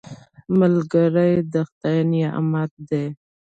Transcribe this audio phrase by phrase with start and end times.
[0.59, 3.05] ملګری د خدای نعمت دی